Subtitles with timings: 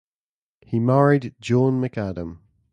[0.61, 2.39] He married Joan McAdam.